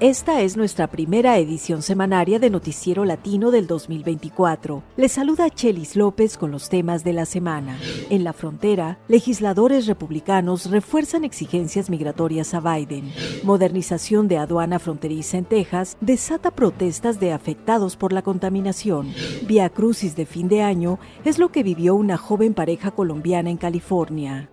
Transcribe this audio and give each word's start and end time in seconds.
Esta 0.00 0.42
es 0.42 0.58
nuestra 0.58 0.88
primera 0.88 1.38
edición 1.38 1.80
semanaria 1.80 2.38
de 2.38 2.50
Noticiero 2.50 3.06
Latino 3.06 3.50
del 3.50 3.66
2024. 3.66 4.82
Les 4.98 5.12
saluda 5.12 5.48
Chelis 5.48 5.96
López 5.96 6.36
con 6.36 6.50
los 6.50 6.68
temas 6.68 7.02
de 7.02 7.14
la 7.14 7.24
semana. 7.24 7.78
En 8.10 8.22
la 8.22 8.34
frontera, 8.34 8.98
legisladores 9.08 9.86
republicanos 9.86 10.70
refuerzan 10.70 11.24
exigencias 11.24 11.88
migratorias 11.88 12.52
a 12.52 12.60
Biden. 12.60 13.10
Modernización 13.42 14.28
de 14.28 14.36
aduana 14.36 14.78
fronteriza 14.78 15.38
en 15.38 15.46
Texas 15.46 15.96
desata 16.02 16.50
protestas 16.50 17.18
de 17.18 17.32
afectados 17.32 17.96
por 17.96 18.12
la 18.12 18.20
contaminación. 18.20 19.14
Via 19.46 19.70
Crucis 19.70 20.14
de 20.14 20.26
fin 20.26 20.48
de 20.48 20.60
año 20.60 20.98
es 21.24 21.38
lo 21.38 21.50
que 21.50 21.62
vivió 21.62 21.94
una 21.94 22.18
joven 22.18 22.52
pareja 22.52 22.90
colombiana 22.90 23.48
en 23.48 23.56
California. 23.56 24.50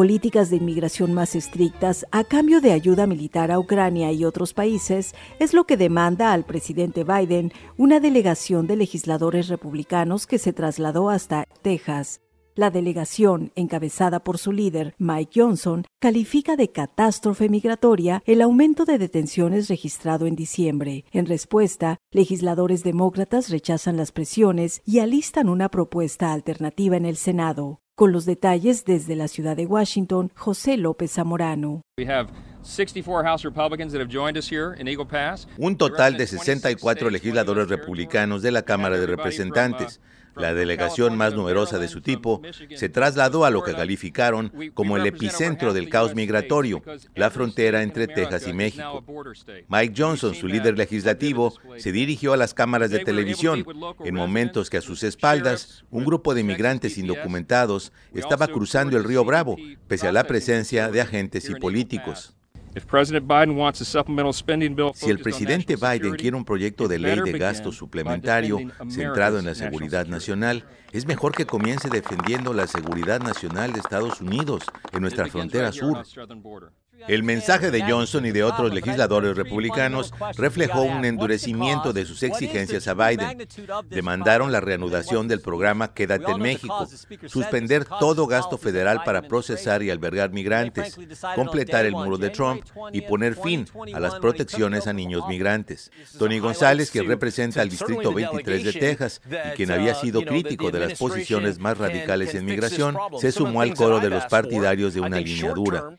Políticas 0.00 0.48
de 0.48 0.56
inmigración 0.56 1.12
más 1.12 1.36
estrictas 1.36 2.06
a 2.10 2.24
cambio 2.24 2.62
de 2.62 2.72
ayuda 2.72 3.06
militar 3.06 3.50
a 3.50 3.58
Ucrania 3.58 4.10
y 4.12 4.24
otros 4.24 4.54
países 4.54 5.14
es 5.38 5.52
lo 5.52 5.64
que 5.64 5.76
demanda 5.76 6.32
al 6.32 6.46
presidente 6.46 7.04
Biden 7.04 7.52
una 7.76 8.00
delegación 8.00 8.66
de 8.66 8.76
legisladores 8.76 9.48
republicanos 9.48 10.26
que 10.26 10.38
se 10.38 10.54
trasladó 10.54 11.10
hasta 11.10 11.44
Texas. 11.60 12.22
La 12.54 12.70
delegación, 12.70 13.52
encabezada 13.56 14.20
por 14.20 14.38
su 14.38 14.52
líder, 14.52 14.94
Mike 14.96 15.32
Johnson, 15.38 15.84
califica 16.00 16.56
de 16.56 16.70
catástrofe 16.72 17.50
migratoria 17.50 18.22
el 18.24 18.40
aumento 18.40 18.86
de 18.86 18.96
detenciones 18.96 19.68
registrado 19.68 20.26
en 20.26 20.34
diciembre. 20.34 21.04
En 21.12 21.26
respuesta, 21.26 21.98
legisladores 22.10 22.84
demócratas 22.84 23.50
rechazan 23.50 23.98
las 23.98 24.12
presiones 24.12 24.80
y 24.86 25.00
alistan 25.00 25.50
una 25.50 25.68
propuesta 25.68 26.32
alternativa 26.32 26.96
en 26.96 27.04
el 27.04 27.18
Senado. 27.18 27.80
Con 28.00 28.12
los 28.12 28.24
detalles 28.24 28.86
desde 28.86 29.14
la 29.14 29.28
ciudad 29.28 29.58
de 29.58 29.66
Washington, 29.66 30.32
José 30.34 30.78
López 30.78 31.12
Zamorano. 31.12 31.82
Un 35.58 35.76
total 35.76 36.16
de 36.16 36.26
64 36.26 37.10
legisladores 37.10 37.68
republicanos 37.68 38.40
de 38.40 38.52
la 38.52 38.62
Cámara 38.62 38.96
de 38.96 39.04
Representantes 39.04 40.00
la 40.40 40.54
delegación 40.54 41.16
más 41.16 41.34
numerosa 41.34 41.78
de 41.78 41.88
su 41.88 42.00
tipo, 42.00 42.42
se 42.74 42.88
trasladó 42.88 43.44
a 43.44 43.50
lo 43.50 43.62
que 43.62 43.74
calificaron 43.74 44.52
como 44.74 44.96
el 44.96 45.06
epicentro 45.06 45.72
del 45.72 45.88
caos 45.88 46.14
migratorio, 46.14 46.82
la 47.14 47.30
frontera 47.30 47.82
entre 47.82 48.08
Texas 48.08 48.46
y 48.46 48.52
México. 48.52 49.04
Mike 49.68 49.94
Johnson, 49.96 50.34
su 50.34 50.48
líder 50.48 50.76
legislativo, 50.76 51.54
se 51.76 51.92
dirigió 51.92 52.32
a 52.32 52.36
las 52.36 52.54
cámaras 52.54 52.90
de 52.90 53.00
televisión 53.00 53.64
en 54.04 54.14
momentos 54.14 54.70
que 54.70 54.78
a 54.78 54.82
sus 54.82 55.02
espaldas 55.02 55.84
un 55.90 56.04
grupo 56.04 56.34
de 56.34 56.40
inmigrantes 56.40 56.98
indocumentados 56.98 57.92
estaba 58.14 58.48
cruzando 58.48 58.96
el 58.96 59.04
río 59.04 59.24
Bravo, 59.24 59.56
pese 59.86 60.08
a 60.08 60.12
la 60.12 60.24
presencia 60.24 60.90
de 60.90 61.00
agentes 61.00 61.48
y 61.48 61.54
políticos. 61.54 62.34
Si 64.94 65.10
el 65.10 65.18
presidente 65.18 65.76
Biden 65.76 66.14
quiere 66.14 66.36
un 66.36 66.44
proyecto 66.44 66.86
de 66.86 66.98
ley 66.98 67.20
de 67.20 67.38
gasto 67.38 67.72
suplementario 67.72 68.58
centrado 68.88 69.38
en 69.38 69.46
la 69.46 69.54
seguridad 69.54 70.06
nacional, 70.06 70.64
es 70.92 71.06
mejor 71.06 71.32
que 71.32 71.46
comience 71.46 71.88
defendiendo 71.88 72.52
la 72.52 72.66
seguridad 72.66 73.20
nacional 73.20 73.72
de 73.72 73.80
Estados 73.80 74.20
Unidos 74.20 74.64
en 74.92 75.02
nuestra 75.02 75.26
frontera 75.26 75.72
sur. 75.72 76.04
El 77.08 77.22
mensaje 77.22 77.70
de 77.70 77.82
Johnson 77.82 78.26
y 78.26 78.30
de 78.30 78.44
otros 78.44 78.72
legisladores 78.72 79.36
republicanos 79.36 80.12
reflejó 80.36 80.82
un 80.82 81.04
endurecimiento 81.04 81.92
de 81.92 82.04
sus 82.04 82.22
exigencias 82.22 82.88
a 82.88 82.94
Biden. 82.94 83.46
Demandaron 83.88 84.52
la 84.52 84.60
reanudación 84.60 85.28
del 85.28 85.40
programa 85.40 85.92
Quédate 85.94 86.30
en 86.30 86.40
México, 86.40 86.86
suspender 87.26 87.84
todo 87.84 88.26
gasto 88.26 88.58
federal 88.58 89.02
para 89.04 89.22
procesar 89.22 89.82
y 89.82 89.90
albergar 89.90 90.30
migrantes, 90.30 90.96
completar 91.34 91.86
el 91.86 91.92
muro 91.92 92.18
de 92.18 92.30
Trump 92.30 92.64
y 92.92 93.00
poner 93.02 93.36
fin 93.36 93.66
a 93.94 94.00
las 94.00 94.16
protecciones 94.16 94.86
a 94.86 94.92
niños 94.92 95.22
migrantes. 95.28 95.90
Tony 96.18 96.38
González, 96.38 96.90
quien 96.90 97.06
representa 97.06 97.62
al 97.62 97.68
Distrito 97.68 98.12
23 98.12 98.64
de 98.64 98.72
Texas 98.72 99.20
y 99.28 99.56
quien 99.56 99.70
había 99.70 99.94
sido 99.94 100.22
crítico 100.22 100.70
de 100.70 100.80
las 100.80 100.98
posiciones 100.98 101.58
más 101.58 101.78
radicales 101.78 102.34
en 102.34 102.44
migración, 102.44 102.96
se 103.20 103.32
sumó 103.32 103.62
al 103.62 103.74
coro 103.74 104.00
de 104.00 104.10
los 104.10 104.24
partidarios 104.26 104.94
de 104.94 105.00
una 105.00 105.20
línea 105.20 105.52
dura. 105.52 105.96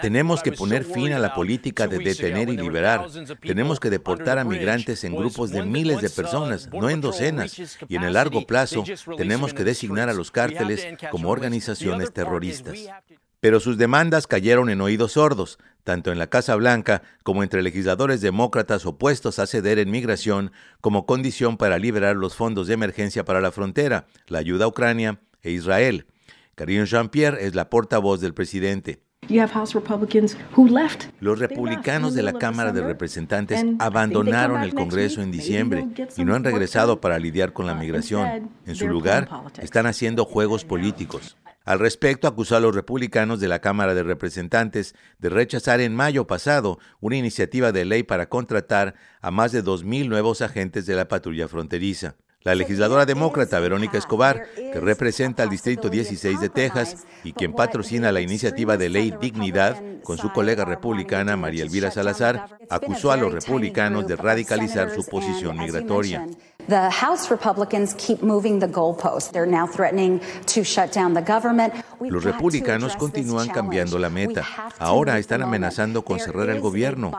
Tenemos 0.00 0.42
que 0.42 0.52
poner 0.52 0.84
fin 0.84 1.12
a 1.12 1.18
la 1.18 1.34
política 1.34 1.86
de 1.86 1.98
detener 1.98 2.48
y 2.48 2.56
liberar. 2.56 3.06
Tenemos 3.40 3.80
que 3.80 3.90
deportar 3.90 4.38
a 4.38 4.44
migrantes 4.44 5.04
en 5.04 5.14
grupos 5.14 5.50
de 5.50 5.62
miles 5.62 6.00
de 6.00 6.10
personas, 6.10 6.68
no 6.72 6.90
en 6.90 7.00
docenas. 7.00 7.58
Y 7.88 7.96
en 7.96 8.02
el 8.04 8.14
largo 8.14 8.46
plazo, 8.46 8.84
tenemos 9.16 9.54
que 9.54 9.64
designar 9.64 10.08
a 10.08 10.14
los 10.14 10.30
cárteles 10.30 10.86
como 11.10 11.30
organizaciones 11.30 12.12
terroristas. 12.12 12.78
Pero 13.40 13.58
sus 13.58 13.78
demandas 13.78 14.26
cayeron 14.26 14.68
en 14.68 14.82
oídos 14.82 15.12
sordos, 15.12 15.58
tanto 15.82 16.12
en 16.12 16.18
la 16.18 16.26
Casa 16.26 16.54
Blanca 16.56 17.02
como 17.22 17.42
entre 17.42 17.62
legisladores 17.62 18.20
demócratas 18.20 18.84
opuestos 18.84 19.38
a 19.38 19.46
ceder 19.46 19.78
en 19.78 19.90
migración 19.90 20.52
como 20.82 21.06
condición 21.06 21.56
para 21.56 21.78
liberar 21.78 22.16
los 22.16 22.36
fondos 22.36 22.66
de 22.66 22.74
emergencia 22.74 23.24
para 23.24 23.40
la 23.40 23.50
frontera, 23.50 24.06
la 24.26 24.40
ayuda 24.40 24.66
a 24.66 24.68
Ucrania 24.68 25.20
e 25.42 25.52
Israel. 25.52 26.06
Karine 26.60 26.84
Jean-Pierre 26.84 27.46
es 27.46 27.54
la 27.54 27.70
portavoz 27.70 28.20
del 28.20 28.34
presidente. 28.34 29.00
Los 31.20 31.38
republicanos 31.38 32.14
de 32.14 32.22
la 32.22 32.34
Cámara 32.34 32.72
de 32.72 32.82
Representantes 32.82 33.64
abandonaron 33.78 34.62
el 34.62 34.74
Congreso 34.74 35.22
en 35.22 35.30
diciembre 35.30 35.86
y 36.18 36.24
no 36.26 36.34
han 36.34 36.44
regresado 36.44 37.00
para 37.00 37.18
lidiar 37.18 37.54
con 37.54 37.64
la 37.64 37.74
migración. 37.74 38.50
En 38.66 38.74
su 38.74 38.88
lugar, 38.88 39.30
están 39.62 39.86
haciendo 39.86 40.26
juegos 40.26 40.66
políticos. 40.66 41.38
Al 41.64 41.78
respecto, 41.78 42.28
acusó 42.28 42.56
a 42.56 42.60
los 42.60 42.74
republicanos 42.74 43.40
de 43.40 43.48
la 43.48 43.60
Cámara 43.60 43.94
de 43.94 44.02
Representantes 44.02 44.94
de 45.18 45.30
rechazar 45.30 45.80
en 45.80 45.96
mayo 45.96 46.26
pasado 46.26 46.78
una 47.00 47.16
iniciativa 47.16 47.72
de 47.72 47.86
ley 47.86 48.02
para 48.02 48.28
contratar 48.28 48.96
a 49.22 49.30
más 49.30 49.52
de 49.52 49.64
2.000 49.64 50.08
nuevos 50.10 50.42
agentes 50.42 50.84
de 50.84 50.94
la 50.94 51.08
patrulla 51.08 51.48
fronteriza. 51.48 52.16
La 52.42 52.54
legisladora 52.54 53.04
demócrata 53.04 53.60
Verónica 53.60 53.98
Escobar, 53.98 54.46
que 54.54 54.80
representa 54.80 55.42
al 55.42 55.50
Distrito 55.50 55.90
16 55.90 56.40
de 56.40 56.48
Texas 56.48 57.04
y 57.22 57.34
quien 57.34 57.52
patrocina 57.52 58.12
la 58.12 58.22
iniciativa 58.22 58.78
de 58.78 58.88
ley 58.88 59.12
Dignidad 59.20 59.76
con 60.02 60.16
su 60.16 60.32
colega 60.32 60.64
republicana 60.64 61.36
María 61.36 61.64
Elvira 61.64 61.90
Salazar, 61.90 62.58
acusó 62.70 63.12
a 63.12 63.18
los 63.18 63.34
republicanos 63.34 64.06
de 64.06 64.16
radicalizar 64.16 64.90
su 64.90 65.04
posición 65.04 65.58
migratoria. 65.58 66.26
Los 72.00 72.24
republicanos 72.24 72.96
continúan 72.96 73.48
cambiando 73.48 73.98
la 73.98 74.08
meta. 74.08 74.46
Ahora 74.78 75.18
están 75.18 75.42
amenazando 75.42 76.02
con 76.02 76.18
cerrar 76.20 76.48
el 76.48 76.60
gobierno. 76.60 77.12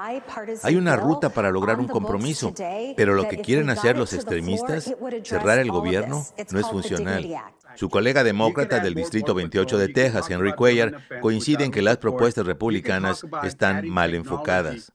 Hay 0.63 0.75
una 0.75 0.95
ruta 0.95 1.29
para 1.29 1.51
lograr 1.51 1.79
un 1.79 1.88
compromiso, 1.88 2.53
pero 2.95 3.13
lo 3.13 3.28
que 3.28 3.41
quieren 3.41 3.69
hacer 3.69 3.97
los 3.97 4.13
extremistas, 4.13 4.94
cerrar 5.23 5.59
el 5.59 5.69
gobierno, 5.69 6.25
no 6.51 6.59
es 6.59 6.67
funcional. 6.67 7.28
Su 7.75 7.90
colega 7.90 8.23
demócrata 8.23 8.79
del 8.79 8.95
Distrito 8.95 9.34
28 9.34 9.78
de 9.78 9.90
Texas, 9.90 10.29
Henry 10.29 10.53
Cuellar, 10.53 11.07
coincide 11.22 11.63
en 11.63 11.72
que 11.72 11.81
las 11.81 11.97
propuestas 11.97 12.45
republicanas 12.45 13.25
están 13.44 13.88
mal 13.88 14.13
enfocadas. 14.13 14.94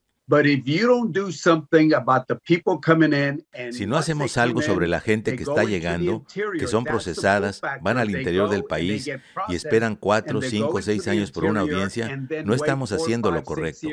Si 3.71 3.87
no 3.87 3.97
hacemos 3.97 4.37
algo 4.37 4.61
sobre 4.61 4.89
la 4.89 5.01
gente 5.01 5.37
que 5.37 5.45
está 5.45 5.65
llegando, 5.65 6.25
que 6.59 6.67
son 6.67 6.85
procesadas, 6.85 7.61
van 7.81 7.99
al 7.99 8.11
interior 8.11 8.51
del 8.51 8.65
país 8.65 9.09
y 9.49 9.55
esperan 9.55 9.95
cuatro, 9.95 10.43
cinco, 10.43 10.83
seis 10.83 11.07
años 11.07 11.31
por 11.31 11.45
una 11.45 11.61
audiencia, 11.61 12.17
no 12.45 12.55
estamos 12.55 12.93
haciendo 12.93 13.31
lo 13.31 13.45
correcto. 13.45 13.89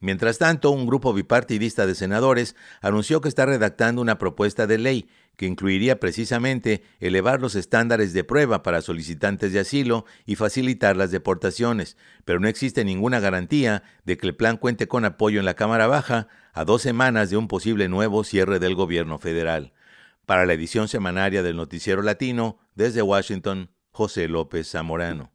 Mientras 0.00 0.38
tanto, 0.38 0.70
un 0.70 0.86
grupo 0.86 1.12
bipartidista 1.12 1.86
de 1.86 1.94
senadores 1.94 2.54
anunció 2.80 3.20
que 3.20 3.28
está 3.28 3.46
redactando 3.46 4.00
una 4.00 4.18
propuesta 4.18 4.66
de 4.66 4.78
ley 4.78 5.08
que 5.36 5.46
incluiría 5.46 6.00
precisamente 6.00 6.82
elevar 7.00 7.40
los 7.40 7.54
estándares 7.54 8.12
de 8.12 8.24
prueba 8.24 8.62
para 8.62 8.82
solicitantes 8.82 9.52
de 9.52 9.60
asilo 9.60 10.04
y 10.26 10.36
facilitar 10.36 10.96
las 10.96 11.10
deportaciones, 11.10 11.96
pero 12.24 12.40
no 12.40 12.48
existe 12.48 12.84
ninguna 12.84 13.20
garantía 13.20 13.82
de 14.04 14.16
que 14.16 14.26
el 14.26 14.36
plan 14.36 14.56
cuente 14.56 14.88
con 14.88 15.04
apoyo 15.04 15.40
en 15.40 15.46
la 15.46 15.54
Cámara 15.54 15.86
Baja 15.86 16.28
a 16.52 16.64
dos 16.64 16.82
semanas 16.82 17.30
de 17.30 17.36
un 17.36 17.48
posible 17.48 17.88
nuevo 17.88 18.24
cierre 18.24 18.58
del 18.58 18.74
gobierno 18.74 19.18
federal. 19.18 19.72
Para 20.26 20.46
la 20.46 20.54
edición 20.54 20.88
semanaria 20.88 21.42
del 21.42 21.56
Noticiero 21.56 22.02
Latino, 22.02 22.58
desde 22.74 23.02
Washington, 23.02 23.70
José 23.90 24.28
López 24.28 24.70
Zamorano. 24.70 25.32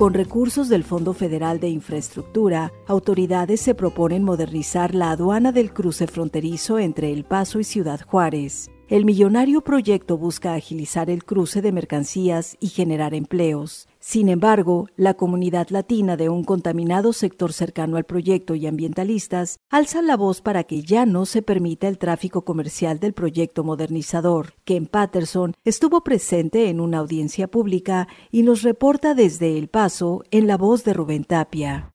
Con 0.00 0.14
recursos 0.14 0.70
del 0.70 0.82
Fondo 0.82 1.12
Federal 1.12 1.60
de 1.60 1.68
Infraestructura, 1.68 2.72
autoridades 2.86 3.60
se 3.60 3.74
proponen 3.74 4.24
modernizar 4.24 4.94
la 4.94 5.10
aduana 5.10 5.52
del 5.52 5.74
cruce 5.74 6.06
fronterizo 6.06 6.78
entre 6.78 7.12
El 7.12 7.24
Paso 7.24 7.60
y 7.60 7.64
Ciudad 7.64 8.00
Juárez. 8.06 8.70
El 8.90 9.04
millonario 9.04 9.60
proyecto 9.60 10.18
busca 10.18 10.54
agilizar 10.54 11.10
el 11.10 11.24
cruce 11.24 11.62
de 11.62 11.70
mercancías 11.70 12.56
y 12.58 12.70
generar 12.70 13.14
empleos. 13.14 13.86
Sin 14.00 14.28
embargo, 14.28 14.88
la 14.96 15.14
comunidad 15.14 15.68
latina 15.68 16.16
de 16.16 16.28
un 16.28 16.42
contaminado 16.42 17.12
sector 17.12 17.52
cercano 17.52 17.98
al 17.98 18.04
proyecto 18.04 18.56
y 18.56 18.66
ambientalistas 18.66 19.60
alzan 19.70 20.08
la 20.08 20.16
voz 20.16 20.40
para 20.40 20.64
que 20.64 20.82
ya 20.82 21.06
no 21.06 21.24
se 21.24 21.40
permita 21.40 21.86
el 21.86 21.98
tráfico 21.98 22.44
comercial 22.44 22.98
del 22.98 23.12
proyecto 23.12 23.62
modernizador. 23.62 24.54
Ken 24.64 24.86
Patterson 24.86 25.54
estuvo 25.64 26.02
presente 26.02 26.68
en 26.68 26.80
una 26.80 26.98
audiencia 26.98 27.46
pública 27.46 28.08
y 28.32 28.42
nos 28.42 28.62
reporta 28.62 29.14
desde 29.14 29.56
El 29.56 29.68
Paso 29.68 30.24
en 30.32 30.48
la 30.48 30.56
voz 30.56 30.82
de 30.82 30.94
Rubén 30.94 31.22
Tapia. 31.22 31.92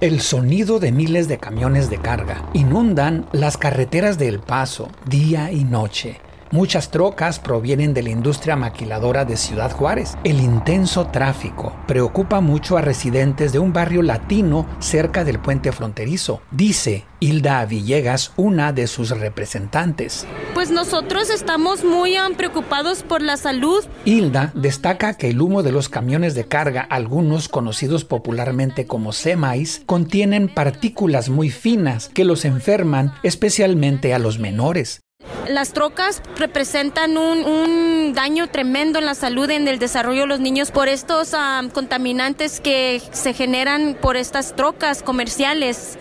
El 0.00 0.20
sonido 0.20 0.80
de 0.80 0.90
miles 0.90 1.28
de 1.28 1.38
camiones 1.38 1.88
de 1.88 1.98
carga 1.98 2.50
inundan 2.52 3.26
las 3.32 3.56
carreteras 3.56 4.18
de 4.18 4.26
El 4.26 4.40
Paso 4.40 4.88
día 5.06 5.52
y 5.52 5.64
noche. 5.64 6.20
Muchas 6.50 6.90
trocas 6.90 7.38
provienen 7.38 7.94
de 7.94 8.02
la 8.02 8.10
industria 8.10 8.56
maquiladora 8.56 9.24
de 9.24 9.36
Ciudad 9.36 9.72
Juárez. 9.72 10.16
El 10.24 10.40
intenso 10.40 11.06
tráfico 11.06 11.74
preocupa 11.86 12.40
mucho 12.40 12.76
a 12.76 12.82
residentes 12.82 13.52
de 13.52 13.58
un 13.58 13.72
barrio 13.72 14.02
latino 14.02 14.66
cerca 14.78 15.24
del 15.24 15.38
puente 15.38 15.72
fronterizo, 15.72 16.42
dice 16.50 17.04
Hilda 17.20 17.64
Villegas, 17.64 18.32
una 18.36 18.72
de 18.72 18.86
sus 18.86 19.10
representantes. 19.10 20.26
Pues 20.52 20.70
nosotros 20.70 21.30
estamos 21.30 21.84
muy 21.84 22.18
um, 22.18 22.34
preocupados 22.34 23.02
por 23.02 23.22
la 23.22 23.36
salud. 23.36 23.84
Hilda 24.04 24.52
destaca 24.54 25.14
que 25.14 25.30
el 25.30 25.40
humo 25.40 25.62
de 25.62 25.72
los 25.72 25.88
camiones 25.88 26.34
de 26.34 26.46
carga, 26.46 26.82
algunos 26.82 27.48
conocidos 27.48 28.04
popularmente 28.04 28.86
como 28.86 29.12
semis, 29.12 29.82
contienen 29.86 30.48
partículas 30.48 31.28
muy 31.28 31.50
finas 31.50 32.10
que 32.12 32.24
los 32.24 32.44
enferman, 32.44 33.14
especialmente 33.22 34.14
a 34.14 34.18
los 34.18 34.38
menores. 34.38 35.03
Las 35.48 35.72
trocas 35.72 36.22
representan 36.38 37.16
un, 37.16 38.12
daño 38.14 38.48
tremendo 38.48 38.98
en 38.98 39.06
la 39.06 39.14
salud, 39.14 39.50
en 39.50 39.68
el 39.68 39.78
desarrollo 39.78 40.22
de 40.22 40.26
los 40.26 40.40
niños 40.40 40.70
por 40.70 40.88
estos 40.88 41.34
ah, 41.34 41.62
contaminantes 41.72 42.60
que 42.60 43.02
se 43.12 43.34
generan 43.34 43.96
por 44.00 44.16
estas 44.16 44.54
trocas 44.54 45.02
comerciales. 45.02 45.98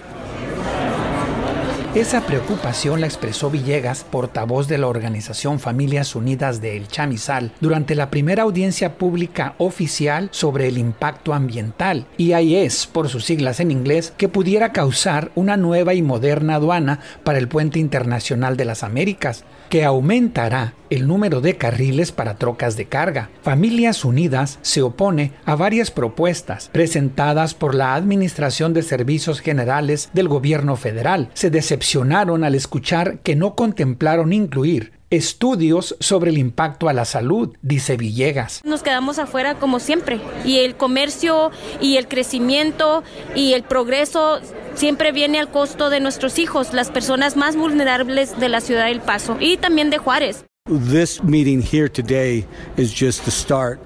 Esa 1.96 2.26
preocupación 2.26 3.02
la 3.02 3.06
expresó 3.06 3.52
Villegas, 3.52 4.04
portavoz 4.04 4.68
de 4.68 4.80
la 4.80 4.88
organización 4.88 5.60
Familias 5.60 6.16
Unidas 6.16 6.60
de 6.60 6.76
El 6.76 6.88
Chamizal, 6.88 7.52
durante 7.62 7.94
la 7.94 8.10
primera 8.10 8.42
audiencia 8.42 8.98
pública 8.98 9.54
oficial 9.60 10.28
sobre 10.32 10.68
el 10.68 10.80
impacto 10.80 11.36
ambiental, 11.36 12.08
EIS 12.18 12.88
por 12.88 13.10
sus 13.10 13.26
siglas 13.26 13.60
en 13.60 13.70
inglés, 13.70 14.12
que 14.18 14.28
pudiera 14.28 14.72
causar 14.72 15.32
una 15.36 15.56
nueva 15.56 15.94
y 15.94 16.02
moderna 16.02 16.56
aduana 16.56 17.00
para 17.24 17.38
el 17.38 17.48
puente 17.48 17.78
internacional 17.78 18.58
de 18.58 18.66
las 18.66 18.82
Américas, 18.82 19.44
que 19.74 19.84
aumentará 19.84 20.76
el 20.92 21.08
número 21.08 21.42
de 21.42 21.58
carriles 21.58 22.12
para 22.12 22.36
trocas 22.36 22.78
de 22.78 22.86
carga. 22.86 23.32
Familias 23.42 24.06
Unidas 24.06 24.60
se 24.62 24.84
opone 24.84 25.32
a 25.46 25.56
varias 25.56 25.90
propuestas 25.90 26.70
presentadas 26.72 27.56
por 27.56 27.74
la 27.74 27.96
Administración 27.96 28.76
de 28.76 28.84
Servicios 28.84 29.40
Generales 29.40 30.12
del 30.14 30.28
Gobierno 30.28 30.76
Federal. 30.76 31.32
Se 31.34 31.50
decepcionaron 31.50 32.44
al 32.44 32.54
escuchar 32.54 33.18
que 33.24 33.36
no 33.36 33.56
contemplaron 33.56 34.32
incluir 34.32 34.94
estudios 35.16 35.96
sobre 36.00 36.32
el 36.32 36.38
impacto 36.38 36.90
a 36.90 36.94
la 36.94 37.06
salud, 37.06 37.56
dice 37.62 37.98
Villegas. 37.98 38.62
Nos 38.64 38.82
quedamos 38.82 39.20
afuera 39.20 39.56
como 39.56 39.80
siempre 39.80 40.20
y 40.44 40.60
el 40.60 40.76
comercio 40.76 41.52
y 41.82 41.98
el 41.98 42.08
crecimiento 42.08 43.04
y 43.36 43.54
el 43.54 43.64
progreso 43.64 44.40
siempre 44.74 45.12
viene 45.12 45.40
al 45.40 45.52
costo 45.52 45.90
de 45.90 46.00
nuestros 46.00 46.40
hijos, 46.40 46.74
las 46.74 46.90
personas 46.90 47.38
más 47.38 47.56
vulnerables 47.56 48.40
de 48.40 48.50
la 48.50 48.62
ciudad 48.62 48.88
del 48.88 49.02
Paso 49.02 49.38
y 49.40 49.58
también 49.58 49.90
de 49.90 50.00
Juárez. 50.00 50.46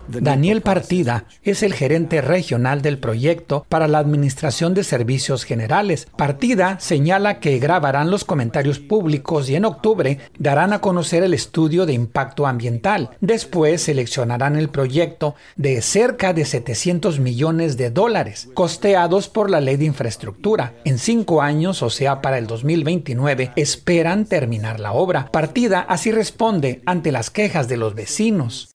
Daniel 0.09 0.61
Partida 0.61 1.25
es 1.41 1.63
el 1.63 1.73
gerente 1.73 2.21
regional 2.21 2.83
del 2.83 2.99
proyecto 2.99 3.65
para 3.67 3.87
la 3.87 3.97
Administración 3.97 4.75
de 4.75 4.83
Servicios 4.83 5.43
Generales. 5.43 6.07
Partida 6.15 6.79
señala 6.79 7.39
que 7.39 7.57
grabarán 7.57 8.11
los 8.11 8.25
comentarios 8.25 8.77
públicos 8.77 9.49
y 9.49 9.55
en 9.55 9.65
octubre 9.65 10.19
darán 10.37 10.71
a 10.71 10.79
conocer 10.79 11.23
el 11.23 11.33
estudio 11.33 11.87
de 11.87 11.93
impacto 11.93 12.45
ambiental. 12.45 13.09
Después 13.21 13.81
seleccionarán 13.81 14.55
el 14.55 14.69
proyecto 14.69 15.33
de 15.55 15.81
cerca 15.81 16.31
de 16.33 16.45
700 16.45 17.19
millones 17.19 17.77
de 17.77 17.89
dólares, 17.89 18.49
costeados 18.53 19.29
por 19.29 19.49
la 19.49 19.61
Ley 19.61 19.77
de 19.77 19.85
Infraestructura. 19.85 20.75
En 20.85 20.99
cinco 20.99 21.41
años, 21.41 21.81
o 21.81 21.89
sea, 21.89 22.21
para 22.21 22.37
el 22.37 22.45
2029, 22.45 23.53
esperan 23.55 24.25
terminar 24.25 24.79
la 24.79 24.91
obra. 24.93 25.31
Partida 25.31 25.79
así 25.79 26.11
responde 26.11 26.66
ante 26.85 27.11
las 27.11 27.29
quejas 27.29 27.67
de 27.67 27.77
los 27.77 27.95
vecinos. 27.95 28.71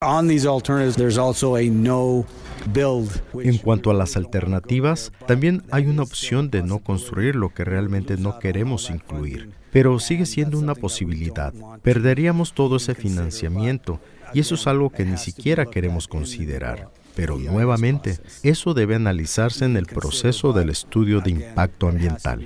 En 3.35 3.59
cuanto 3.59 3.91
a 3.91 3.95
las 3.95 4.17
alternativas, 4.17 5.13
también 5.27 5.63
hay 5.71 5.87
una 5.87 6.03
opción 6.03 6.51
de 6.51 6.63
no 6.63 6.79
construir 6.79 7.35
lo 7.35 7.53
que 7.53 7.65
realmente 7.65 8.17
no 8.17 8.39
queremos 8.39 8.91
incluir, 8.91 9.51
pero 9.71 9.99
sigue 9.99 10.27
siendo 10.27 10.59
una 10.59 10.75
posibilidad. 10.75 11.53
Perderíamos 11.83 12.53
todo 12.53 12.77
ese 12.77 12.95
financiamiento 12.95 14.01
y 14.35 14.41
eso 14.41 14.55
es 14.55 14.67
algo 14.67 14.91
que 14.91 15.05
ni 15.05 15.19
siquiera 15.19 15.67
queremos 15.67 16.09
considerar. 16.09 16.91
Pero 17.15 17.37
nuevamente, 17.37 18.19
eso 18.43 18.73
debe 18.73 18.95
analizarse 18.95 19.67
en 19.67 19.77
el 19.77 19.85
proceso 19.87 20.55
del 20.55 20.71
estudio 20.71 21.21
de 21.21 21.31
impacto 21.31 21.89
ambiental 21.89 22.41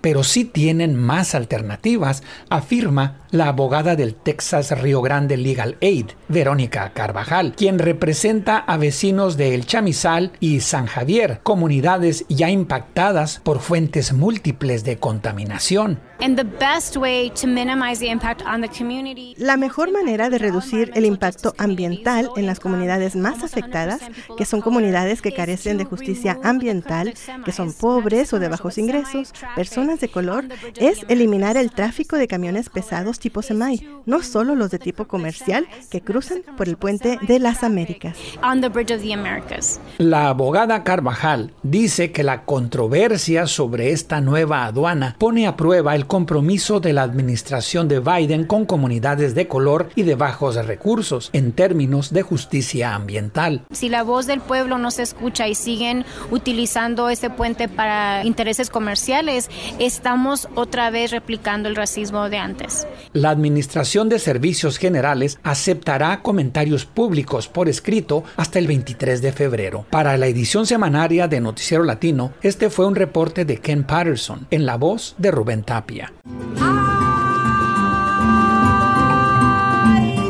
pero 0.00 0.24
sí 0.24 0.44
tienen 0.44 0.96
más 0.96 1.34
alternativas, 1.34 2.22
afirma 2.48 3.18
la 3.30 3.48
abogada 3.48 3.96
del 3.96 4.14
Texas 4.14 4.70
Río 4.80 5.02
Grande 5.02 5.36
Legal 5.36 5.76
Aid, 5.82 6.06
Verónica 6.28 6.92
Carvajal, 6.92 7.54
quien 7.56 7.78
representa 7.78 8.58
a 8.58 8.76
vecinos 8.76 9.36
de 9.36 9.54
El 9.54 9.66
Chamizal 9.66 10.32
y 10.40 10.60
San 10.60 10.86
Javier, 10.86 11.40
comunidades 11.42 12.24
ya 12.28 12.50
impactadas 12.50 13.40
por 13.40 13.60
fuentes 13.60 14.12
múltiples 14.12 14.84
de 14.84 14.98
contaminación. 14.98 16.00
La 19.36 19.56
mejor 19.56 19.90
manera 19.90 20.28
de 20.28 20.38
reducir 20.38 20.90
el 20.94 21.06
impacto 21.06 21.54
ambiental 21.56 22.30
en 22.36 22.44
las 22.44 22.60
comunidades 22.60 23.16
más 23.16 23.42
afectadas, 23.42 24.02
que 24.36 24.44
son 24.44 24.60
comunidades 24.60 25.22
que 25.22 25.32
carecen 25.32 25.78
de 25.78 25.86
justicia 25.86 26.38
ambiental, 26.42 27.14
que 27.44 27.52
son 27.52 27.72
pobres 27.72 28.34
o 28.34 28.38
de 28.38 28.48
bajos 28.48 28.76
ingresos, 28.76 29.32
personas 29.56 30.00
de 30.00 30.08
color, 30.08 30.44
es 30.76 31.06
eliminar 31.08 31.56
el 31.56 31.70
tráfico 31.70 32.16
de 32.16 32.28
camiones 32.28 32.68
pesados 32.68 33.18
tipo 33.18 33.40
semi, 33.40 33.86
no 34.04 34.22
solo 34.22 34.54
los 34.54 34.70
de 34.70 34.78
tipo 34.78 35.06
comercial 35.06 35.66
que 35.90 36.02
cruzan 36.02 36.42
por 36.56 36.68
el 36.68 36.76
puente 36.76 37.18
de 37.22 37.38
las 37.38 37.62
Américas. 37.62 38.18
La 39.96 40.28
abogada 40.28 40.84
Carvajal 40.84 41.54
dice 41.62 42.12
que 42.12 42.24
la 42.24 42.44
controversia 42.44 43.46
sobre 43.46 43.92
esta 43.92 44.20
nueva 44.20 44.66
aduana 44.66 45.16
pone 45.18 45.46
a 45.46 45.56
prueba 45.56 45.94
el 45.94 46.06
compromiso 46.10 46.80
de 46.80 46.92
la 46.92 47.02
administración 47.02 47.86
de 47.86 48.00
Biden 48.00 48.44
con 48.44 48.66
comunidades 48.66 49.36
de 49.36 49.46
color 49.46 49.90
y 49.94 50.02
de 50.02 50.16
bajos 50.16 50.56
recursos 50.66 51.30
en 51.32 51.52
términos 51.52 52.12
de 52.12 52.22
justicia 52.22 52.96
ambiental. 52.96 53.62
Si 53.70 53.88
la 53.88 54.02
voz 54.02 54.26
del 54.26 54.40
pueblo 54.40 54.76
no 54.76 54.90
se 54.90 55.02
escucha 55.02 55.46
y 55.46 55.54
siguen 55.54 56.04
utilizando 56.32 57.08
ese 57.10 57.30
puente 57.30 57.68
para 57.68 58.24
intereses 58.24 58.70
comerciales, 58.70 59.48
estamos 59.78 60.48
otra 60.56 60.90
vez 60.90 61.12
replicando 61.12 61.68
el 61.68 61.76
racismo 61.76 62.28
de 62.28 62.38
antes. 62.38 62.88
La 63.12 63.30
Administración 63.30 64.08
de 64.08 64.18
Servicios 64.18 64.78
Generales 64.78 65.38
aceptará 65.44 66.22
comentarios 66.22 66.86
públicos 66.86 67.46
por 67.46 67.68
escrito 67.68 68.24
hasta 68.36 68.58
el 68.58 68.66
23 68.66 69.22
de 69.22 69.30
febrero. 69.30 69.86
Para 69.90 70.16
la 70.16 70.26
edición 70.26 70.66
semanaria 70.66 71.28
de 71.28 71.40
Noticiero 71.40 71.84
Latino, 71.84 72.32
este 72.42 72.68
fue 72.68 72.86
un 72.86 72.96
reporte 72.96 73.44
de 73.44 73.58
Ken 73.58 73.84
Patterson 73.84 74.48
en 74.50 74.66
la 74.66 74.76
voz 74.76 75.14
de 75.16 75.30
Rubén 75.30 75.62
Tapia. 75.62 75.99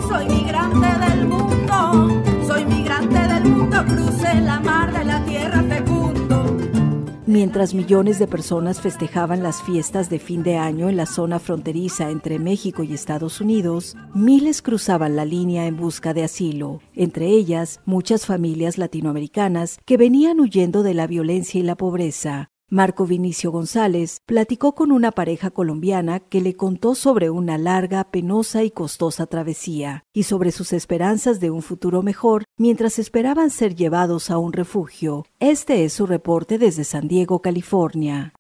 Soy 0.09 0.27
migrante 0.29 0.89
del 0.99 1.27
mundo, 1.29 2.23
soy 2.47 2.65
migrante 2.65 3.19
del 3.19 3.45
mundo, 3.45 3.85
crucé 3.85 4.41
la 4.41 4.61
mar 4.61 4.93
de 4.93 5.05
la 5.05 5.25
tierra 5.25 5.63
fecundo. 5.63 6.01
Mientras 7.27 7.75
millones 7.75 8.19
de 8.19 8.27
personas 8.27 8.81
festejaban 8.81 9.45
las 9.45 9.63
fiestas 9.63 10.11
de 10.11 10.19
fin 10.19 10.43
de 10.43 10.57
año 10.57 10.89
en 10.89 10.97
la 10.97 11.07
zona 11.07 11.39
fronteriza 11.39 12.11
entre 12.11 12.41
México 12.41 12.83
y 12.83 12.93
Estados 12.93 13.41
Unidos, 13.41 13.97
miles 14.15 14.63
cruzaban 14.63 15.15
la 15.15 15.25
línea 15.25 15.67
en 15.67 15.77
busca 15.77 16.13
de 16.13 16.25
asilo, 16.25 16.81
entre 16.93 17.29
ellas 17.29 17.81
muchas 17.85 18.27
familias 18.27 18.79
latinoamericanas 18.79 19.79
que 19.87 19.97
venían 19.97 20.41
huyendo 20.41 20.83
de 20.83 20.95
la 20.95 21.07
violencia 21.07 21.61
y 21.61 21.63
la 21.63 21.77
pobreza. 21.77 22.51
Marco 22.73 23.05
Vinicio 23.05 23.51
González 23.51 24.21
platicó 24.27 24.77
con 24.77 24.93
una 24.93 25.11
pareja 25.11 25.51
colombiana 25.51 26.21
que 26.21 26.41
le 26.41 26.55
contó 26.55 26.95
sobre 26.95 27.29
una 27.29 27.59
larga, 27.59 28.05
penosa 28.13 28.63
y 28.63 28.71
costosa 28.71 29.27
travesía 29.27 30.05
y 30.13 30.23
sobre 30.23 30.53
sus 30.53 30.73
esperanzas 30.73 31.41
de 31.41 31.51
un 31.51 31.63
futuro 31.63 32.05
mejor 32.05 32.45
mientras 32.57 33.01
esperaban 33.01 33.51
ser 33.51 33.75
llevados 33.75 34.31
a 34.31 34.39
un 34.39 34.53
refugio. 34.53 35.27
Este 35.41 35.85
es 35.85 35.95
su 35.95 36.07
reporte 36.07 36.59
desde 36.59 36.85
San 36.85 37.09
Diego, 37.09 37.43
California. 37.43 38.35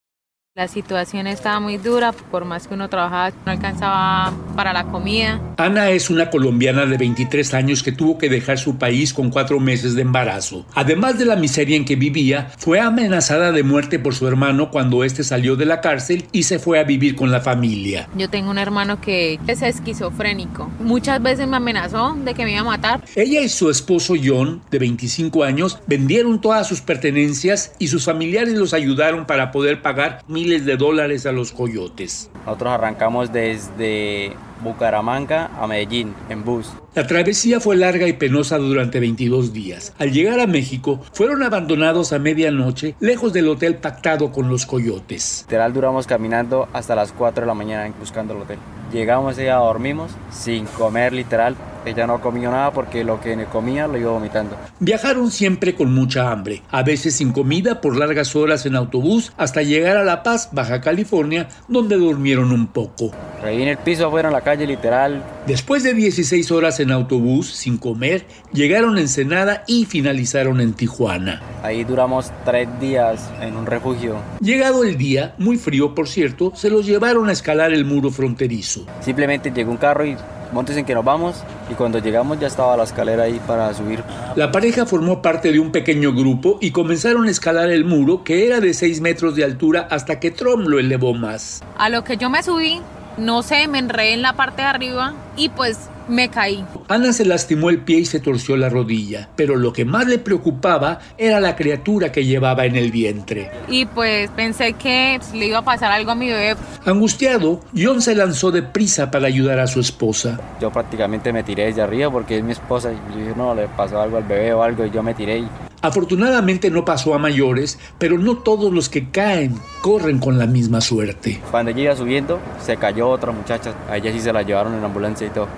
La 0.61 0.69
situación 0.69 1.26
estaba 1.26 1.59
muy 1.59 1.79
dura, 1.79 2.12
por 2.12 2.45
más 2.45 2.69
que 2.69 2.75
uno 2.75 2.90
trabajaba, 2.90 3.33
no 3.47 3.50
alcanzaba 3.50 4.31
para 4.55 4.75
la 4.75 4.85
comida. 4.85 5.40
Ana 5.57 5.88
es 5.88 6.11
una 6.11 6.29
colombiana 6.29 6.85
de 6.85 6.99
23 6.99 7.55
años 7.55 7.83
que 7.83 7.93
tuvo 7.93 8.19
que 8.19 8.29
dejar 8.29 8.59
su 8.59 8.76
país 8.76 9.14
con 9.14 9.31
cuatro 9.31 9.59
meses 9.59 9.95
de 9.95 10.02
embarazo. 10.02 10.67
Además 10.75 11.19
de 11.19 11.25
la 11.25 11.37
miseria 11.37 11.76
en 11.76 11.87
que 11.87 11.97
vivía, 11.97 12.52
fue 12.59 12.79
amenazada 12.79 13.52
de 13.52 13.62
muerte 13.62 13.99
por 13.99 14.14
su 14.14 14.29
hermano 14.29 14.71
cuando 14.71 15.02
éste 15.02 15.25
salió 15.25 15.57
de 15.57 15.64
la 15.64 15.81
cárcel 15.81 16.26
y 16.31 16.43
se 16.43 16.59
fue 16.59 16.79
a 16.79 16.85
vivir 16.85 17.17
con 17.17 17.33
la 17.33 17.40
familia. 17.40 18.11
Yo 18.14 18.29
tengo 18.29 18.50
un 18.50 18.59
hermano 18.59 19.00
que 19.00 19.40
es 19.47 19.62
esquizofrénico. 19.62 20.71
Muchas 20.79 21.23
veces 21.23 21.49
me 21.49 21.57
amenazó 21.57 22.19
de 22.23 22.35
que 22.35 22.45
me 22.45 22.52
iba 22.52 22.61
a 22.61 22.64
matar. 22.64 23.02
Ella 23.17 23.40
y 23.40 23.49
su 23.49 23.71
esposo 23.71 24.12
John, 24.23 24.61
de 24.71 24.79
25 24.79 25.43
años, 25.43 25.79
vendieron 25.87 26.38
todas 26.38 26.69
sus 26.69 26.83
pertenencias 26.83 27.73
y 27.79 27.88
sus 27.88 28.05
familiares 28.05 28.52
los 28.52 28.75
ayudaron 28.75 29.25
para 29.25 29.52
poder 29.52 29.81
pagar 29.81 30.23
miles 30.50 30.66
de 30.66 30.76
dólares 30.76 31.26
a 31.26 31.33
los 31.33 31.52
coyotes. 31.52 32.28
Nosotros 32.45 32.73
arrancamos 32.73 33.33
desde 33.33 34.33
Bucaramanga 34.64 35.49
a 35.57 35.69
Medellín 35.69 36.12
en 36.28 36.45
bus. 36.45 36.73
La 36.97 37.07
travesía 37.07 37.61
fue 37.61 37.76
larga 37.76 38.09
y 38.09 38.14
penosa 38.14 38.59
durante 38.59 38.99
22 38.99 39.52
días. 39.52 39.95
Al 40.00 40.11
llegar 40.11 40.40
a 40.40 40.49
México, 40.49 41.00
fueron 41.12 41.45
abandonados 41.45 42.12
a 42.12 42.19
medianoche, 42.19 42.97
lejos 42.99 43.33
del 43.33 43.47
hotel 43.47 43.76
pactado 43.76 44.33
con 44.33 44.49
los 44.49 44.66
coyotes. 44.66 45.45
Literal 45.47 45.73
duramos 45.73 46.09
caminando 46.09 46.69
hasta 46.73 46.97
las 46.97 47.12
4 47.12 47.42
de 47.42 47.47
la 47.47 47.54
mañana 47.54 47.95
buscando 48.00 48.35
el 48.35 48.42
hotel. 48.42 48.59
Llegamos 48.92 49.37
ya 49.37 49.56
dormimos 49.56 50.11
sin 50.30 50.66
comer 50.66 51.12
literal. 51.12 51.54
Ella 51.85 52.06
no 52.06 52.20
comió 52.20 52.50
nada 52.50 52.73
porque 52.73 53.04
lo 53.04 53.20
que 53.20 53.42
comía 53.47 53.87
lo 53.87 53.97
iba 53.97 54.11
vomitando. 54.11 54.56
Viajaron 54.80 55.30
siempre 55.30 55.75
con 55.75 55.94
mucha 55.94 56.30
hambre, 56.30 56.62
a 56.70 56.82
veces 56.82 57.16
sin 57.16 57.32
comida 57.32 57.80
por 57.80 57.97
largas 57.97 58.37
horas 58.37 58.66
en 58.66 58.76
autobús 58.76 59.32
hasta 59.38 59.62
llegar 59.62 59.97
a 59.97 60.04
La 60.04 60.23
Paz, 60.23 60.50
Baja 60.52 60.80
California, 60.80 61.49
donde 61.68 61.97
durmieron 61.97 62.52
un 62.52 62.66
poco. 62.66 63.12
Ahí 63.42 63.62
en 63.62 63.68
el 63.68 63.78
piso 63.78 64.09
afuera 64.09 64.28
en 64.28 64.35
la 64.35 64.42
calle 64.42 64.66
literal. 64.66 65.23
Después 65.50 65.83
de 65.83 65.95
16 65.95 66.52
horas 66.52 66.78
en 66.78 66.92
autobús 66.92 67.50
sin 67.50 67.76
comer, 67.76 68.25
llegaron 68.52 68.97
a 68.97 69.00
Ensenada 69.00 69.64
y 69.66 69.85
finalizaron 69.85 70.61
en 70.61 70.75
Tijuana. 70.75 71.42
Ahí 71.64 71.83
duramos 71.83 72.30
tres 72.45 72.69
días 72.78 73.28
en 73.40 73.57
un 73.57 73.66
refugio. 73.66 74.19
Llegado 74.40 74.85
el 74.85 74.97
día, 74.97 75.35
muy 75.38 75.57
frío 75.57 75.92
por 75.92 76.07
cierto, 76.07 76.52
se 76.54 76.71
los 76.71 76.87
llevaron 76.87 77.28
a 77.28 77.33
escalar 77.33 77.73
el 77.73 77.85
muro 77.85 78.12
fronterizo. 78.12 78.87
Simplemente 79.00 79.50
llegó 79.50 79.73
un 79.73 79.78
carro 79.78 80.07
y 80.07 80.16
montes 80.52 80.76
en 80.76 80.85
que 80.85 80.95
nos 80.95 81.04
vamos 81.04 81.42
y 81.69 81.75
cuando 81.75 81.99
llegamos 81.99 82.38
ya 82.38 82.47
estaba 82.47 82.76
la 82.76 82.85
escalera 82.85 83.25
ahí 83.25 83.40
para 83.45 83.75
subir. 83.75 84.04
La 84.37 84.52
pareja 84.52 84.87
formó 84.87 85.21
parte 85.21 85.50
de 85.50 85.59
un 85.59 85.73
pequeño 85.73 86.12
grupo 86.12 86.59
y 86.61 86.71
comenzaron 86.71 87.26
a 87.26 87.30
escalar 87.30 87.71
el 87.71 87.85
muro 87.85 88.23
que 88.23 88.47
era 88.47 88.61
de 88.61 88.73
6 88.73 89.00
metros 89.00 89.35
de 89.35 89.42
altura 89.42 89.88
hasta 89.90 90.21
que 90.21 90.30
Trump 90.30 90.69
lo 90.69 90.78
elevó 90.78 91.12
más. 91.12 91.61
A 91.76 91.88
lo 91.88 92.04
que 92.04 92.16
yo 92.16 92.30
me 92.30 92.40
subí, 92.45 92.80
no 93.20 93.42
sé, 93.42 93.68
me 93.68 93.78
enredé 93.78 94.14
en 94.14 94.22
la 94.22 94.32
parte 94.32 94.62
de 94.62 94.68
arriba 94.68 95.12
y 95.36 95.50
pues 95.50 95.89
me 96.09 96.28
caí. 96.28 96.64
Ana 96.88 97.12
se 97.12 97.25
lastimó 97.25 97.71
el 97.71 97.78
pie 97.78 98.00
y 98.00 98.04
se 98.04 98.21
torció 98.21 98.57
la 98.57 98.69
rodilla, 98.69 99.28
pero 99.37 99.57
lo 99.57 99.73
que 99.73 99.85
más 99.85 100.07
le 100.07 100.19
preocupaba 100.19 101.00
era 101.19 101.40
la 101.40 101.57
criatura 101.57 102.12
que 102.12 102.25
llevaba 102.25 102.66
en 102.66 102.76
el 102.76 102.90
vientre. 102.90 103.50
Y 103.69 103.87
pues 103.87 104.30
pensé 104.30 104.73
que 104.75 105.21
le 105.35 105.47
iba 105.47 105.59
a 105.59 105.64
pasar 105.64 105.92
algo 105.92 106.11
a 106.11 106.14
mi 106.14 106.28
bebé. 106.28 106.57
Angustiado, 106.85 107.61
John 107.76 108.02
se 108.02 108.14
lanzó 108.14 108.50
de 108.50 108.62
prisa 108.62 109.11
para 109.11 109.26
ayudar 109.26 109.59
a 109.59 109.66
su 109.66 109.80
esposa. 109.80 110.40
Yo 110.61 110.71
prácticamente 110.71 111.33
me 111.33 111.42
tiré 111.42 111.66
desde 111.66 111.83
arriba 111.83 112.11
porque 112.11 112.38
es 112.38 112.45
mi 112.45 112.52
esposa 112.52 112.92
y 112.92 113.12
yo 113.12 113.19
dije, 113.19 113.35
no, 113.37 113.54
le 113.54 113.69
pasó 113.69 114.00
algo 114.00 114.16
al 114.16 114.25
bebé 114.25 114.52
o 114.52 114.62
algo 114.62 114.85
y 114.85 114.90
yo 114.90 115.02
me 115.02 115.14
tiré 115.14 115.38
y 115.38 115.49
Afortunadamente 115.83 116.71
no 116.71 116.85
pasó 116.85 117.14
a 117.14 117.19
mayores, 117.19 117.78
pero 117.99 118.19
no 118.19 118.37
todos 118.37 118.71
los 118.71 118.90
que 118.90 119.09
caen 119.09 119.54
corren 119.80 120.19
con 120.19 120.38
la 120.38 120.47
misma 120.47 120.83
suerte. 120.83 121.40
Cuando 121.50 121.71
ella 121.71 121.80
iba 121.80 121.97
subiendo, 121.97 122.38
se 122.62 122.76
cayó 122.76 123.09
otra 123.09 123.33
muchacha. 123.33 123.73
A 123.88 123.97
ella 123.97 124.12
sí 124.12 124.21
se 124.21 124.30
la 124.30 124.42
llevaron 124.42 124.75
en 124.75 124.85
ambulancia 124.85 125.26
y 125.26 125.30
todo. 125.30 125.49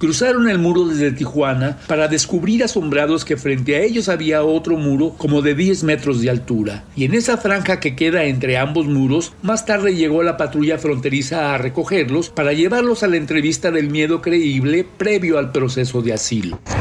Cruzaron 0.00 0.48
el 0.48 0.58
muro 0.58 0.86
desde 0.86 1.12
Tijuana 1.12 1.76
para 1.86 2.08
descubrir 2.08 2.64
asombrados 2.64 3.26
que 3.26 3.36
frente 3.36 3.76
a 3.76 3.80
ellos 3.80 4.08
había 4.08 4.42
otro 4.42 4.78
muro 4.78 5.10
como 5.18 5.42
de 5.42 5.54
10 5.54 5.84
metros 5.84 6.22
de 6.22 6.30
altura. 6.30 6.84
Y 6.96 7.04
en 7.04 7.12
esa 7.12 7.36
franja 7.36 7.80
que 7.80 7.94
queda 7.94 8.24
entre 8.24 8.56
ambos 8.56 8.86
muros, 8.86 9.34
más 9.42 9.66
tarde 9.66 9.94
llegó 9.94 10.22
la 10.22 10.38
patrulla 10.38 10.78
fronteriza 10.78 11.54
a 11.54 11.58
recogerlos 11.58 12.30
para 12.30 12.54
llevarlos 12.54 13.02
a 13.02 13.08
la 13.08 13.18
entrevista 13.18 13.70
del 13.70 13.90
miedo 13.90 14.22
creíble 14.22 14.86
previo 14.96 15.36
al 15.36 15.52
proceso 15.52 16.00
de 16.00 16.14
asilo. 16.14 16.58
por 16.64 16.80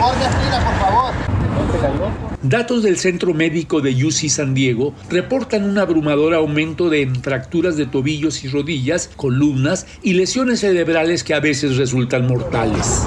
favor. 1.81 2.28
Datos 2.41 2.83
del 2.83 2.97
Centro 2.97 3.33
Médico 3.33 3.81
de 3.81 3.91
UC 4.05 4.29
San 4.29 4.53
Diego 4.53 4.93
reportan 5.09 5.69
un 5.69 5.77
abrumador 5.77 6.33
aumento 6.33 6.89
de 6.89 7.09
fracturas 7.21 7.75
de 7.75 7.85
tobillos 7.85 8.45
y 8.45 8.47
rodillas, 8.47 9.09
columnas 9.17 9.85
y 10.03 10.13
lesiones 10.13 10.61
cerebrales 10.61 11.25
que 11.25 11.33
a 11.33 11.41
veces 11.41 11.75
resultan 11.75 12.27
mortales. 12.27 13.05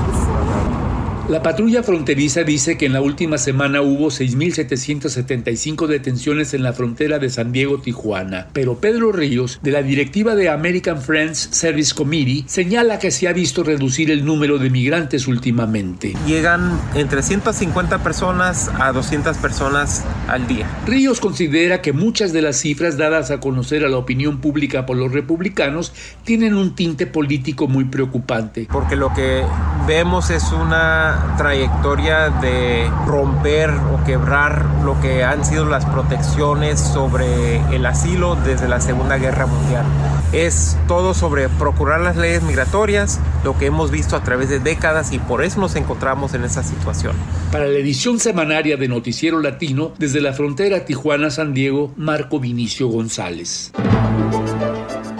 La 1.29 1.41
patrulla 1.41 1.85
fronteriza 1.85 2.43
dice 2.43 2.77
que 2.77 2.87
en 2.87 2.93
la 2.93 3.01
última 3.01 3.39
semana 3.39 3.81
hubo 3.81 4.09
6.775 4.09 5.87
detenciones 5.87 6.53
en 6.53 6.65
la 6.65 6.73
frontera 6.73 7.21
de 7.21 7.31
San 7.31 7.53
Diego-Tijuana, 7.53 8.49
pero 8.53 8.79
Pedro 8.79 9.13
Ríos, 9.13 9.61
de 9.63 9.71
la 9.71 9.83
directiva 9.83 10.35
de 10.35 10.49
American 10.49 11.01
Friends 11.01 11.49
Service 11.53 11.95
Committee, 11.95 12.43
señala 12.49 12.99
que 12.99 13.13
se 13.13 13.29
ha 13.29 13.33
visto 13.33 13.63
reducir 13.63 14.11
el 14.11 14.25
número 14.25 14.59
de 14.59 14.69
migrantes 14.69 15.29
últimamente. 15.29 16.13
Llegan 16.27 16.79
entre 16.95 17.23
150 17.23 18.03
personas 18.03 18.69
a 18.81 18.91
200 18.91 19.37
personas 19.39 20.05
al 20.27 20.49
día. 20.49 20.69
Ríos 20.87 21.21
considera 21.21 21.83
que 21.83 21.93
muchas 21.93 22.33
de 22.33 22.43
las 22.43 22.57
cifras 22.57 22.99
dadas 22.99 23.31
a 23.31 23.39
conocer 23.39 23.85
a 23.85 23.89
la 23.89 23.97
opinión 23.97 24.41
pública 24.41 24.87
por 24.87 24.97
los 24.97 25.13
republicanos 25.13 25.93
tienen 26.25 26.55
un 26.55 26.75
tinte 26.75 27.07
político 27.07 27.69
muy 27.69 27.85
preocupante. 27.85 28.67
Porque 28.71 28.97
lo 28.97 29.15
que 29.15 29.43
vemos 29.87 30.31
es 30.31 30.51
una 30.51 31.12
trayectoria 31.37 32.31
de 32.31 32.91
romper 33.07 33.71
o 33.71 34.05
quebrar 34.05 34.65
lo 34.85 35.01
que 35.01 35.25
han 35.25 35.45
sido 35.45 35.65
las 35.65 35.85
protecciones 35.87 36.81
sobre 36.81 37.57
el 37.75 37.87
asilo 37.87 38.37
desde 38.37 38.69
la 38.69 38.81
Segunda 38.81 39.19
Guerra 39.19 39.47
Mundial. 39.47 39.85
Es 40.33 40.77
todo 40.89 41.15
sobre 41.15 41.49
procurar 41.49 42.01
las 42.01 42.17
leyes 42.17 42.43
migratorias, 42.43 43.21
lo 43.45 43.59
que 43.59 43.67
hemos 43.67 43.91
visto 43.91 44.17
a 44.17 44.23
través 44.23 44.49
de 44.49 44.59
décadas 44.59 45.13
y 45.13 45.19
por 45.19 45.43
eso 45.43 45.61
nos 45.61 45.77
encontramos 45.77 46.35
en 46.35 46.45
esa 46.45 46.63
situación. 46.63 47.15
Para 47.51 47.67
la 47.67 47.79
edición 47.79 48.19
semanaria 48.19 48.77
de 48.77 48.89
Noticiero 48.89 49.41
Latino, 49.41 49.93
desde 49.99 50.21
la 50.21 50.33
frontera 50.33 50.85
Tijuana-San 50.85 51.55
Diego, 51.55 51.93
Marco 51.97 52.41
Vinicio 52.41 52.89
González. 52.89 53.73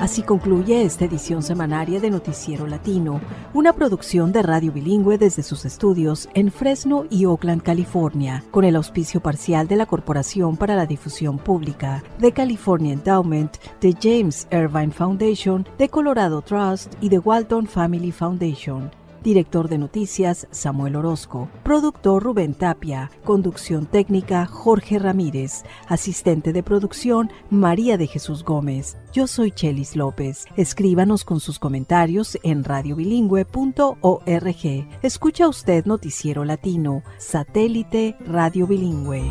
Así 0.03 0.23
concluye 0.23 0.83
esta 0.83 1.05
edición 1.05 1.45
semanaria 1.45 2.01
de 2.01 2.11
Noticiero 2.11 2.67
Latino, 2.67 3.21
una 3.55 3.73
producción 3.73 4.33
de 4.33 4.43
radio 4.43 4.73
bilingüe 4.73 5.17
desde 5.17 5.45
sus 5.45 5.65
estudios 5.65 6.29
en 6.35 6.51
Fresno 6.51 7.05
y 7.09 7.25
Oakland, 7.25 7.63
California, 7.63 8.43
con 8.51 8.65
el 8.65 8.75
auspicio 8.75 9.21
parcial 9.21 9.69
de 9.69 9.77
la 9.77 9.87
Corporación 9.87 10.57
para 10.57 10.75
la 10.75 10.87
Difusión 10.87 11.39
Pública, 11.39 12.03
de 12.19 12.33
California 12.33 12.95
Endowment, 12.95 13.59
de 13.81 13.95
James 14.03 14.49
Irvine 14.51 14.91
Foundation, 14.91 15.69
de 15.79 15.89
Colorado 15.89 16.43
Trust 16.43 16.95
y 17.01 17.09
de 17.09 17.21
Walton 17.21 17.69
Family 17.69 18.11
Foundation. 18.11 19.02
Director 19.23 19.69
de 19.69 19.79
Noticias, 19.79 20.47
Samuel 20.51 20.97
Orozco. 20.97 21.49
Productor, 21.63 22.23
Rubén 22.23 22.55
Tapia. 22.55 23.11
Conducción 23.25 23.87
técnica, 23.87 24.47
Jorge 24.47 24.99
Ramírez. 24.99 25.65
Asistente 25.89 26.53
de 26.53 26.63
producción, 26.63 27.31
María 27.51 27.97
de 27.97 28.07
Jesús 28.07 28.45
Gómez. 28.45 28.97
Yo 29.13 29.27
soy 29.27 29.53
Chelis 29.53 29.97
López. 29.97 30.47
Escríbanos 30.57 31.25
con 31.25 31.41
sus 31.41 31.59
comentarios 31.59 32.39
en 32.43 32.65
radiobilingüe.org. 32.65 34.89
Escucha 35.03 35.49
usted 35.49 35.85
Noticiero 35.85 36.45
Latino, 36.45 37.03
satélite 37.19 38.17
Radio 38.27 38.67
Bilingüe. 38.67 39.23